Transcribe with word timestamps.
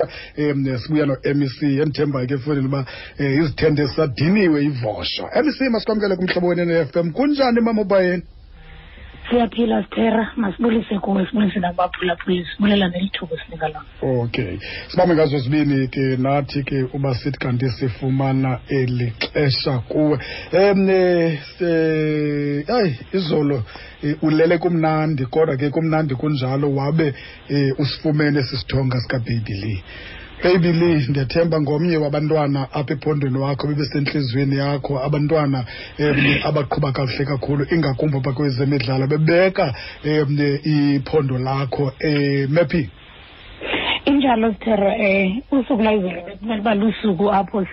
um 0.00 0.78
sibuya 0.78 1.06
no-mec 1.06 1.62
endithembayo 1.62 2.26
ke 2.28 2.34
efowunini 2.34 2.68
uba 2.68 2.84
um 3.18 3.26
izithende 3.42 3.88
sadiniwe 3.88 4.64
ivosho 4.64 5.24
mec 5.44 5.60
masikwamkele 5.72 6.16
kumhlobo 6.16 6.46
wenene-f 6.48 6.96
m. 6.96 7.12
Kunjani 7.12 7.60
mama 7.60 7.82
ubayeni? 7.82 8.22
Siyaphila 9.30 9.82
sithera 9.82 10.32
masibulise 10.36 10.98
kuwe 10.98 11.26
sibulise 11.26 11.60
nakubaphulaphuli 11.60 12.46
sibulela 12.46 12.88
nelithuba 12.88 13.36
esinika 13.36 13.68
lona. 13.68 13.86
Okay. 14.02 14.58
Sibambe 14.88 15.14
ngazo 15.14 15.38
zibini 15.38 15.88
ke 15.88 16.16
nathi 16.16 16.62
ke 16.62 16.82
uba 16.94 17.14
sithi 17.14 17.38
kanti 17.38 17.70
sifumana 17.70 18.60
eli 18.68 19.12
xesha 19.20 19.78
kuwe. 19.78 20.18
Um 20.52 20.88
hayi 22.66 22.98
izolo 23.12 23.62
um 24.02 24.14
ulele 24.22 24.58
kumnandi 24.58 25.26
kodwa 25.26 25.56
ke 25.56 25.70
kumnandi 25.70 26.14
kunjalo 26.14 26.74
wabe 26.74 27.14
um 27.50 27.72
usifumene 27.78 28.42
sisithonga 28.42 29.00
sikababy 29.00 29.54
lee. 29.54 29.82
Baby 30.42 30.72
lee 30.72 31.06
ndiyathemba 31.08 31.60
ngomnye 31.60 31.96
wabantwana 31.96 32.68
apha 32.72 32.92
ephondweni 32.94 33.38
wakho 33.38 33.66
bebesentliziyweni 33.66 34.56
yakho. 34.56 34.98
Abantwana 35.04 35.64
um 35.98 36.36
abaqhuba 36.44 36.92
kakuhle 36.92 37.24
kakhulu 37.24 37.66
ingakumbi 37.74 38.16
apha 38.18 38.32
kwezemidlalo. 38.32 39.06
Bebeka 39.06 39.74
um 40.04 40.38
iphondo 40.64 41.38
lakho 41.38 41.92
um 42.04 42.46
mephi 42.50 42.90
injalo 44.04 44.52
sithera 44.52 44.94
um 44.94 45.42
usuku 45.50 45.82
lwayizolo 45.82 46.22
bekumele 46.26 46.60
uba 46.60 46.74
lusuku 46.74 47.32
apho 47.32 47.66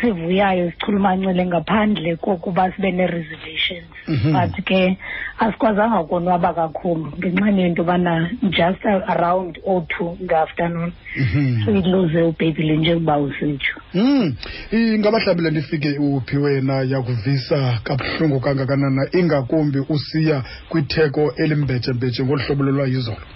sivuyayo 0.00 0.70
sichulumancile 0.70 1.46
ngaphandle 1.46 2.16
kokuba 2.16 2.72
sibe 2.72 2.90
ne-reservations. 2.92 3.90
But 4.06 4.64
ke 4.64 4.98
asikwazanga 5.38 6.00
ukonwaba 6.00 6.54
kakhulu 6.54 7.12
ngenxeni 7.18 7.62
yento 7.62 7.82
yobana 7.82 8.30
just 8.50 8.84
around 8.86 9.58
o-two 9.66 10.16
ngeafternoon 10.22 10.92
siyiluze 11.64 12.22
ubhebhile 12.22 12.76
njengoba 12.76 13.18
usitsho. 13.18 13.80
Um 13.94 14.34
Ingabahlabile 14.72 15.50
ndifike 15.50 15.98
uphi 15.98 16.36
wena 16.36 16.82
yakuvisa 16.82 17.80
kabuhlungu 17.84 18.40
kangakanana 18.40 19.08
ingakumbi 19.12 19.78
usiya 19.88 20.42
kwitheko 20.68 21.32
elimbetshembetshe 21.36 22.24
ngolu 22.24 22.42
hlobo 22.42 22.64
lolwayizolo. 22.64 23.26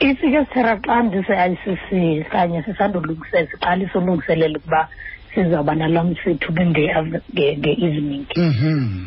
ifike 0.00 0.44
sithera 0.44 0.76
xa 0.76 1.02
ndise-i 1.02 1.56
c 1.64 1.78
c 1.88 2.24
kanye 2.30 2.62
sisandolungisela 2.62 3.46
siqalisa 3.50 3.98
ulungiselela 3.98 4.58
ukuba 4.58 4.88
sizawuba 5.34 5.74
nalaa 5.74 6.04
msitho 6.04 6.52
nge-evening 6.52 8.26
Mhm. 8.36 9.04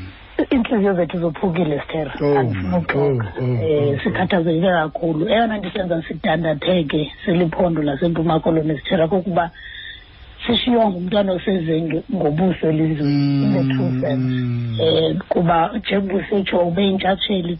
iintliziyo 0.51 0.93
zethu 0.93 1.19
zophukile 1.19 1.79
sithera 1.79 2.13
Oh, 2.21 2.37
andifuna 2.39 2.77
uxoka 2.77 3.27
oh, 3.39 3.43
oh, 3.43 3.89
um 3.89 3.99
sikhathazeke 4.03 4.61
kakhulu. 4.61 5.29
Eyona 5.29 5.57
nto 5.57 5.67
isenza 5.67 6.03
sidandatheke 6.07 7.11
siliphondo 7.25 7.81
lasempuma 7.81 8.39
koloni 8.39 8.77
sithera 8.77 9.07
kokuba 9.07 9.51
sishiywa 10.47 10.89
ngumntwana 10.89 11.31
osezenge 11.31 12.03
ngobuso 12.15 12.69
elizweni. 12.69 13.43
In 13.43 13.53
the 13.53 13.73
true 13.73 14.01
sense 14.01 14.33
um 14.81 15.19
kuba 15.29 15.71
njengoba 15.77 16.15
usitsho 16.15 16.57
ube 16.59 16.83
yintshatsheli 16.83 17.57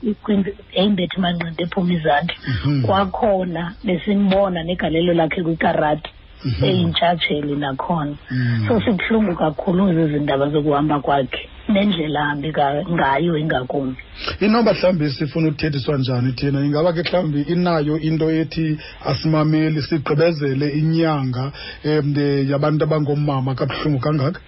yayimbethi 0.76 1.20
manqindi 1.22 1.64
ephuma 1.64 1.94
izandla. 1.94 2.36
Mhm. 2.48 2.82
kwakhona 2.86 3.74
besimbona 3.84 4.64
negalelo 4.64 5.14
lakhe 5.14 5.44
kwikarati. 5.44 6.10
Eyintshatsheli 6.64 7.56
nakhona. 7.56 8.16
Mm. 8.32 8.66
so 8.68 8.80
sibuhlungu 8.82 9.36
kakhulu 9.36 9.94
zezi 9.94 10.20
ndaba 10.20 10.50
zokuhamba 10.50 11.00
kwakhe. 11.00 11.50
Nendlela 11.70 12.20
ahambi 12.20 12.52
ka- 12.52 12.84
ngayo 12.92 13.38
ingakumbi. 13.38 13.98
Inoba 14.40 14.74
mhlawumbi 14.74 15.10
sifuna 15.10 15.48
uthethiswa 15.48 15.98
njani 15.98 16.32
thina? 16.34 16.60
Ingaba 16.66 16.94
ke 16.94 17.02
mhlawumbi 17.04 17.42
inayo 17.42 18.00
into 18.00 18.30
ethi 18.32 18.78
asimameli 19.06 19.82
sigqibezele 19.82 20.70
inyanga 20.70 21.52
um 21.86 22.16
yabantu 22.50 22.84
abangoomama 22.84 23.56
kabuhlungu 23.56 24.00
kangaka. 24.00 24.40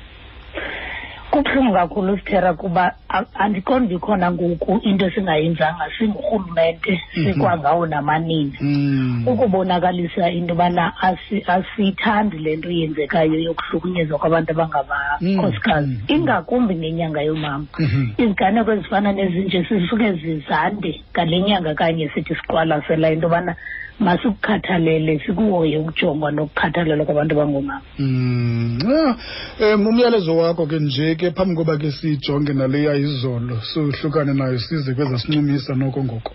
Kubuhlungu 1.35 1.73
kakhulu 1.73 2.17
sithera 2.17 2.53
kuba 2.53 2.95
a- 3.09 3.25
andiqondi 3.35 3.95
ikhona 3.95 4.31
ngoku 4.31 4.79
into 4.83 5.05
esingayenzanga 5.07 5.85
singurhulumente 5.97 7.01
Mhm. 7.15 7.33
sikwangawo 7.33 7.85
namanini 7.85 8.53
Mm. 8.61 9.23
ukubonakalisa 9.27 10.29
into 10.31 10.53
yobana 10.53 10.93
asi- 11.01 11.43
asiyithandi 11.47 12.37
le 12.37 12.55
nto 12.55 12.69
yenzekayo 12.71 13.39
yokuhlukunyezwa 13.39 14.19
kwabantu 14.19 14.51
abangamakhosikazi 14.51 15.87
Mm. 15.87 16.01
ingakumbi 16.07 16.75
ngenyanga 16.75 17.21
yomama 17.21 17.65
Mhm. 17.79 18.11
iziganeko 18.17 18.71
ezifana 18.71 19.11
nezinje 19.11 19.61
zisuke 19.69 20.13
zizande 20.13 21.01
ngale 21.11 21.41
nyanga 21.41 21.73
kanye 21.75 22.09
sithi 22.15 22.35
siqwalasela 22.35 23.11
into 23.11 23.27
yobana 23.27 23.55
masikukhathalele 23.99 25.19
sikuhoye 25.25 25.77
ukujongwa 25.77 26.31
nokukhathalelwa 26.31 27.05
kwabantu 27.05 27.35
abangoomama 27.35 27.81
Mm. 27.99 28.79
Ah, 28.87 29.15
um 29.75 29.87
umyalezo 29.87 30.37
wakho 30.37 30.65
ke 30.65 30.79
nje 30.79 31.15
ke 31.15 31.31
phambi 31.31 31.55
koba 31.55 31.77
ke 31.77 31.91
siyijonge 31.91 32.53
naleya 32.53 32.95
izolo 32.95 33.59
sohlukane 33.61 34.33
nayo 34.33 34.59
size 34.59 34.93
kwezasincumisa 34.93 35.75
noko 35.75 36.03
ngoko. 36.03 36.31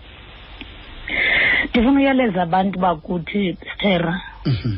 ndifuna 1.69 1.99
uyaleza 1.99 2.41
abantu 2.43 2.79
bakuthi 2.79 3.57
sithera 3.63 4.21
Mhm. 4.45 4.77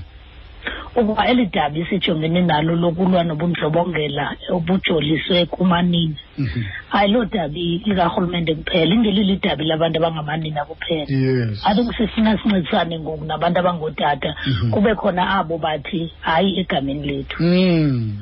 Ukuba 0.95 1.27
eli 1.27 1.45
dabi 1.45 1.85
sijongene 1.89 2.41
nalo 2.41 2.75
lokulwa 2.75 3.23
nobundlobongela 3.23 4.35
obujoliswe 4.51 5.45
kumanina 5.45 6.15
Mhm. 6.37 6.63
ayiloo 6.91 7.25
dabi 7.25 7.81
likarhulumente 7.85 8.55
kuphela 8.55 8.93
ingelilo 8.95 9.33
idabi 9.33 9.63
labantu 9.65 9.97
abangamanina 9.99 10.65
kuphela 10.65 11.05
Yes. 11.09 11.61
i 11.65 11.75
think 11.75 11.93
sifuna 11.97 12.37
sincedisane 12.37 12.99
ngoku 12.99 13.25
nabantu 13.25 13.59
abangootata 13.59 14.35
Mhm. 14.47 14.71
kube 14.71 14.95
khona 14.95 15.29
abo 15.39 15.57
bathi 15.57 16.11
hayi 16.21 16.59
egameni 16.59 17.07
lethu 17.07 17.43
Mm. 17.43 18.17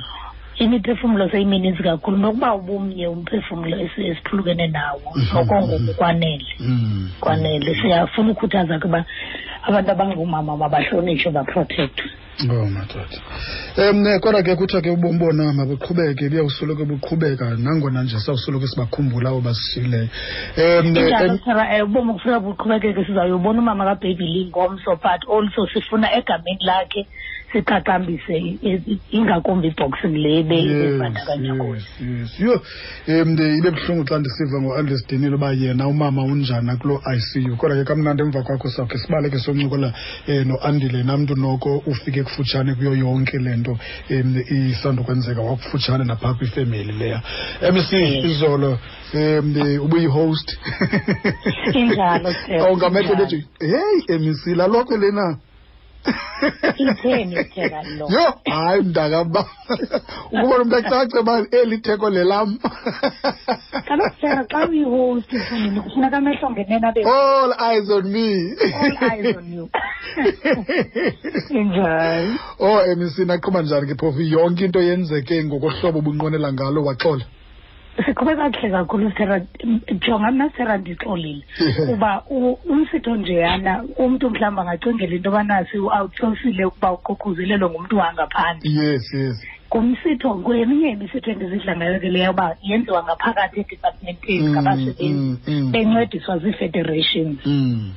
imiphefumlo 0.60 1.30
seyimininzi 1.30 1.84
kakhulu 1.84 2.18
nokuba 2.18 2.56
ubumnye 2.56 3.08
umphefumlo 3.08 3.78
esi- 3.78 4.06
esiphulukene 4.12 4.68
nawo 4.68 5.12
Mhm. 5.16 5.36
noko 5.36 5.56
ngoku 5.62 5.94
kwanele 5.98 6.46
Mm. 6.60 7.10
kwanele 7.20 7.76
siyafuna 7.76 8.32
ukhuthaza 8.32 8.80
ke 8.80 8.88
uba 8.88 9.06
abantu 9.68 9.92
abangoomama 9.92 10.58
mabahlonitshwe 10.58 11.32
baprotectwe 11.32 12.10
Oh 12.40 12.66
madoda. 12.66 13.18
Um 13.78 14.20
kodwa 14.20 14.44
ke 14.44 14.56
kuthiwa 14.56 14.82
ke 14.82 14.90
ubomi 14.90 15.20
bona 15.20 15.54
mabuqhubeke 15.54 16.30
buyawusoloko 16.30 16.86
buqhubeka 16.86 17.58
nangona 17.58 18.04
nje 18.04 18.20
sawusoloko 18.20 18.68
sibakhumbula 18.68 19.30
abo 19.30 19.42
basishiyileyo. 19.42 20.08
Injalo 20.84 21.38
sara 21.46 21.84
um 21.84 21.92
ubomi 21.92 22.14
kufika 22.14 22.40
buqhubekeke 22.40 23.06
sizawuyobona 23.06 23.60
umama 23.60 23.86
kababy 23.86 24.26
lee 24.26 24.50
ngomso 24.50 24.96
but 24.96 25.22
also 25.30 25.68
sifuna 25.74 26.08
egameni 26.18 26.66
lakhe 26.66 27.08
siqaqambise 27.52 28.34
i- 28.38 28.60
i- 28.94 29.00
ingakumbi 29.12 29.68
iboxing 29.68 30.16
le 30.24 30.40
ibebandakanya 30.40 31.54
kuyo. 31.56 31.82
Yho, 32.40 32.56
um 33.08 33.34
ibe 33.58 33.72
buhlungu 33.72 34.04
xa 34.08 34.20
ndisiva 34.20 34.62
ngo-andres 34.62 35.08
denile 35.08 35.36
uba 35.36 35.52
yena 35.54 35.88
umama 35.88 36.24
unjani 36.24 36.78
kuloo 36.78 37.02
ICU 37.18 37.56
kodwa 37.58 37.78
ke 37.78 37.84
kamnandi 37.84 38.22
emva 38.24 38.44
kwakho 38.44 38.70
sawukhe 38.70 38.98
sibaleke 38.98 39.40
soncokola 39.40 39.94
um 40.28 40.48
noandile 40.48 41.04
namntu 41.04 41.36
noko 41.36 41.78
ufike 41.86 42.24
kufutshane 42.24 42.76
kuyo 42.76 42.96
yonke 42.96 43.38
le 43.38 43.56
nto 43.58 43.78
um 44.10 44.36
isandokwenzeka. 44.50 45.42
Wakufutshane 45.42 46.04
naphaa 46.04 46.34
kwifemeli 46.34 46.92
leya. 46.94 47.22
Mc 47.74 47.92
izolo 48.26 48.80
um 49.14 49.56
ubuyi-host. 49.86 50.58
Injalo, 51.74 52.32
Steph, 52.44 52.92
bethu 52.94 53.14
injalo. 53.14 53.16
bethi 53.16 53.46
heyi 53.60 54.20
mc 54.20 54.46
lalokho 54.58 54.98
lena 54.98 55.38
itheni 56.78 57.36
itheka 57.42 57.84
lo 57.98 58.06
yho 58.10 58.34
hayi 58.46 58.82
mntakaba 58.82 59.46
ukubona 60.32 60.62
umntu 60.64 60.76
acace 60.76 61.20
uba 61.20 61.46
eli 61.52 61.78
theko 61.78 62.10
lelam. 62.10 62.58
Kaloku 63.88 64.16
sara 64.22 64.44
xa 64.44 64.68
uyihost 64.68 65.34
mfundini 65.34 65.82
kufuneka 65.82 66.18
amehlo 66.18 66.52
ngenene 66.52 66.88
abe 66.88 67.02
all 67.06 67.54
eyes 67.70 67.90
on 67.90 68.06
me. 68.12 68.56
All 68.82 68.98
eyes 69.12 69.38
on 69.38 69.54
you. 69.54 69.70
Injalo 71.60 72.38
oh 72.60 72.96
mc 72.98 73.18
naqhuba 73.26 73.62
njani 73.62 73.88
ke 73.88 73.96
phofu? 73.96 74.22
Yonke 74.22 74.66
into 74.66 74.82
yenzeke 74.82 75.44
ngokohlobo 75.44 76.00
ubunqwenela 76.00 76.54
ngalo 76.54 76.84
waxola. 76.84 77.26
siqhube 78.06 78.36
kakuhle 78.36 78.70
kakhulu 78.72 79.12
sera 79.18 79.42
jonga 80.08 80.32
mna 80.32 80.50
sera 80.58 80.78
ndixolile 80.78 81.44
Yeah. 81.60 81.86
kuba 81.90 82.24
u- 82.30 82.58
umsitho 82.70 83.16
njeyana 83.16 83.84
umntu 83.98 84.30
mhlawumbi 84.30 84.62
angacingela 84.62 85.16
into 85.16 85.30
yobana 85.30 85.66
siwuoutsourcile 85.66 86.66
ukuba 86.66 86.92
uququzelelwe 86.92 87.70
ngumntu 87.70 87.98
wangaphandle 87.98 88.72
yes 88.72 89.14
yes 89.14 89.44
ngumsitho 89.68 90.34
kweminye 90.34 90.90
imisitho 90.90 91.32
endizidla 91.32 91.76
ngayo 91.78 92.00
ke 92.00 92.10
leyo 92.10 92.32
uba 92.32 92.56
yenziwa 92.64 93.04
ngaphakathi 93.04 93.60
edipatementeni 93.60 94.40
Mm, 94.48 94.52
ngabasebenzi 94.52 95.12
mm, 95.12 95.38
mm. 95.48 95.72
bencediswa 95.72 96.38
zii-federations 96.38 97.46
mm. 97.46 97.94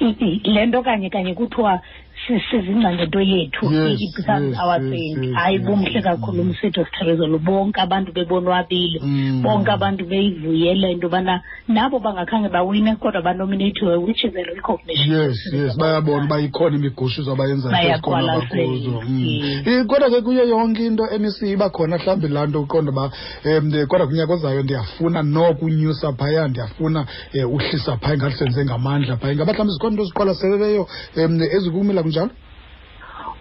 I- 0.00 0.16
i- 0.26 0.40
le 0.50 0.66
nto 0.66 0.82
kanye 0.82 1.10
kanye 1.10 1.34
kuthiwa 1.34 1.80
sisingca 2.26 2.92
ngento 2.92 3.20
yethu 3.20 3.68
because 3.68 4.12
becomes 4.16 4.58
our 4.58 4.78
thing 4.90 5.32
hayi 5.34 5.58
bumhle 5.58 6.02
kakhulu 6.02 6.42
umsitho 6.42 6.84
sitherezelo 6.84 7.38
bonke 7.38 7.80
abantu 7.80 8.12
bebonwabile. 8.12 9.00
Mm. 9.02 9.42
bonke 9.42 9.70
abantu 9.70 10.04
beyivuyele 10.04 10.92
into 10.92 11.06
yobana 11.06 11.42
nabo 11.68 11.98
bangakhange 11.98 12.48
bawine 12.48 12.96
kodwa 12.96 13.22
banominathiwe 13.22 13.96
which 13.96 14.24
is 14.24 14.32
a 14.36 14.42
recognition. 14.54 15.12
Yes 15.12 15.52
yes 15.52 15.76
bayabona 15.78 16.24
uba 16.24 16.40
ikhona 16.40 16.76
imigushuzo 16.76 17.32
abayenzayo 17.32 17.74
kwezikolo 17.74 18.16
Bayaqwalasela, 18.16 18.62
abakuzo. 18.62 19.02
Mm. 19.08 19.62
Eh, 19.66 19.86
kodwa 19.86 20.10
ke 20.10 20.20
kuyo 20.20 20.44
yonke 20.48 20.86
into 20.86 21.04
emc 21.10 21.42
iba 21.42 21.70
khona 21.70 21.98
mhlawumbi 21.98 22.28
laa 22.28 22.46
nto 22.46 22.60
uqonda 22.60 22.92
uba 22.92 23.10
um 23.44 23.86
kodwa 23.86 24.06
kunyaka 24.06 24.32
ozayo 24.32 24.62
ndiyafuna 24.62 25.22
nokunyusa 25.22 26.12
phaya 26.12 26.48
ndiyafuna 26.48 27.06
um 27.34 27.54
uhlisa 27.54 27.96
phaya 27.96 28.14
ingathi 28.14 28.36
senze 28.36 28.64
ngamandla 28.64 29.16
phaya. 29.16 29.32
Ingaba 29.32 29.52
mhlawumbi 29.52 29.72
zikhona 29.72 29.92
into 29.92 30.04
ziqwalaseleleyo 30.04 30.88
um 31.16 31.42
ezikumila 31.42 32.02
kunjalo 32.14 32.30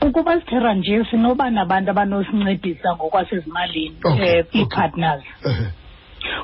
ukuba 0.02 0.40
sithera 0.40 0.74
nje 0.74 1.06
sinoba 1.10 1.50
nabantu 1.50 1.92
abanosincedisa 1.92 2.96
ngokwasezimalini 2.96 3.96
Okay, 4.06 4.40
um 4.42 4.46
ii-partners. 4.56 5.24
Ehe. 5.46 5.66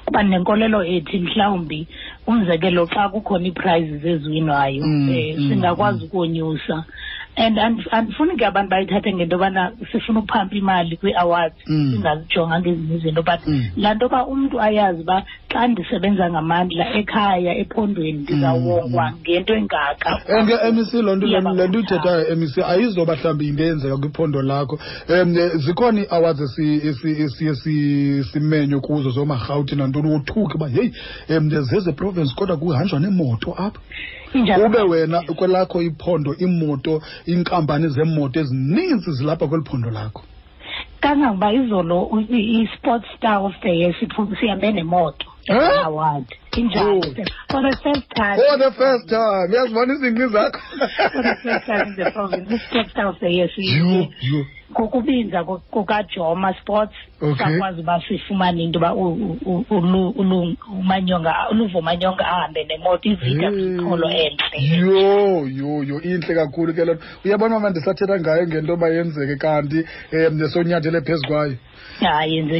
kuba 0.06 0.24
nenkolelo 0.24 0.84
ethi 0.84 1.20
mhlawumbi 1.20 1.88
umzekelo 2.28 2.86
xa 2.88 3.10
kukhona 3.10 3.48
ii-prizes 3.48 4.06
eziwinwayo 4.06 4.84
Mm, 4.86 5.10
um 5.10 5.36
mm, 5.38 5.50
singakwazi 5.50 6.06
ukonyusa. 6.06 6.84
And 7.36 7.58
and- 7.60 7.88
andifuni 7.92 8.36
ke 8.38 8.46
abantu 8.46 8.70
bayithathe 8.72 9.14
ngento 9.14 9.36
yobana 9.36 9.72
sifuna 9.92 10.20
uphampa 10.20 10.56
imali 10.56 10.98
kwii-awards 10.98 11.56
Mm. 11.68 11.92
singazijonganga 11.94 12.70
ezinye 12.70 12.96
izinto 12.96 13.22
but 13.24 13.40
Mm. 13.48 13.64
laa 13.78 13.94
nto 13.94 14.06
uba 14.06 14.26
umntu 14.28 14.62
ayazi 14.62 15.02
uba 15.02 15.24
xa 15.50 15.68
ndisebenza 15.68 16.30
ngamandla 16.30 16.94
ekhaya 17.00 17.56
ephondweni 17.58 18.20
ndizawongwa 18.20 19.14
ngento 19.22 19.54
engaka 19.56 20.10
and 20.28 20.50
ke 20.50 20.72
mec 20.72 20.94
loo 20.94 21.16
nto 21.16 21.26
le- 21.28 21.32
Iyaba 21.32 21.52
le 21.54 21.68
nto 21.68 21.80
ngumthamo. 21.80 22.02
uyithethayo 22.04 22.36
mec 22.36 22.58
ayizoba 22.58 23.16
mhlawumbi 23.16 23.48
into 23.48 23.64
eyenzeka 23.64 23.98
kwiphondo 23.98 24.42
lakho 24.42 24.80
um 25.10 25.34
zikhona 25.64 26.02
ii-awards 26.02 26.42
esi- 26.42 26.82
esi- 26.90 27.22
esiye 27.24 27.56
si- 27.56 28.24
simenywe 28.24 28.80
kuzo 28.80 29.10
zoomarhawuti 29.10 29.76
nantoni 29.76 30.10
wothuke 30.12 30.54
uba 30.56 30.68
heyi 30.68 30.92
um 31.30 31.50
zeze 31.50 31.92
province 31.92 32.34
kodwa 32.36 32.58
kuhanjwa 32.58 33.00
neemoto 33.00 33.52
apha 33.58 33.80
Injalo. 33.80 34.19
Ube 34.66 34.82
wena 34.82 35.22
kwelakho 35.22 35.82
iphondo 35.82 36.36
iimoto 36.40 37.02
iinkampani 37.28 37.86
ezininzi 38.40 39.12
zilapha 39.12 39.48
kweli 39.48 39.64
phondo 39.66 39.90
lakho. 39.92 40.24
Kangangoba 41.00 41.54
izolo 41.54 42.04
u- 42.04 42.20
i- 42.20 42.62
i-sports 42.62 43.06
star 43.18 43.38
of 43.46 43.54
the 43.62 43.70
year 43.70 43.96
sihambe 44.40 44.72
nemoto. 44.72 45.26
Award. 45.86 46.26
Injalo. 46.58 46.98
Oh. 46.98 47.02
for 47.52 47.62
the 47.72 47.78
first 47.84 48.10
time. 48.16 48.36
For 48.36 48.58
the 48.60 48.72
first 48.72 49.10
time. 49.10 49.48
Uyazibona 49.52 49.94
izingqi 49.94 50.28
zakho? 50.28 50.60
For 51.12 51.24
the 51.24 51.36
first 51.44 51.66
time 51.66 51.82
in 51.88 51.96
the 51.96 52.12
province. 52.12 52.54
I-sports 52.54 52.92
star 52.92 53.08
of 53.08 53.20
the 53.20 53.30
year 53.30 53.50
si- 53.56 53.78
Yho, 53.78 54.08
yho. 54.22 54.46
Ngokubinza 54.72 55.44
ku- 55.44 55.62
kukajoma 55.72 56.54
sports 56.62 56.94
sakwazi 57.38 57.82
uba 57.82 58.02
sifumane 58.08 58.64
into 58.64 58.80
yoba 58.80 58.94
umanyonga 60.80 61.34
uluvo 61.52 61.82
manyonga 61.82 62.26
ahambe 62.28 62.64
nemoto 62.64 63.10
ivida 63.10 63.52
zikholo 63.52 64.10
entle 64.10 64.58
yho 64.62 65.48
yho 65.48 65.84
yho 65.84 65.98
intle 66.02 66.36
kakhulu 66.36 66.74
ke 66.74 66.86
lonto 66.86 67.04
uyabona 67.26 67.56
mama 67.56 67.70
ndisathetha 67.70 68.20
ngayo 68.20 68.48
ngento 68.48 68.72
yoba 68.72 68.88
yenzeke 68.90 69.36
kanti 69.36 69.80
um 70.14 70.48
sonyathele 70.50 71.02
phezu 71.02 71.28
kwayo? 71.28 71.56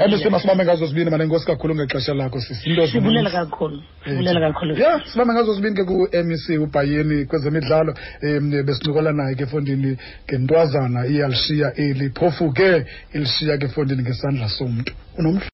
Ebesima 0.06 0.40
sibambe 0.40 0.64
ngazo 0.66 0.86
zibini 0.88 1.24
inkosi 1.24 1.46
kakhulu 1.46 1.76
ngexesha 1.76 2.14
lakho 2.14 2.40
sisi 2.42 2.70
into 2.70 2.88
sibulela 2.88 3.30
kakhulu 3.30 3.82
sibulela 4.04 4.40
kakhulu. 4.40 4.76
Ya 4.78 5.02
sibambe 5.06 5.34
ngazo 5.34 5.54
zibini 5.54 5.76
ke 5.76 5.84
ku-mec 5.84 6.44
ubhayeni 6.64 7.26
kwezemidlalo 7.26 7.94
um 8.24 8.50
besincokola 8.66 9.12
naye 9.14 9.36
ke 9.36 9.44
efondini 9.44 9.98
ngentwazana 10.28 11.06
iyalishiya 11.08 11.74
eli 11.76 11.99
liphofuke 12.00 12.86
ilisiya 13.14 13.58
ke 13.58 13.66
efondini 13.66 14.02
ngesandla 14.04 14.50
somntu. 14.50 14.94
Unomhla 15.18 15.48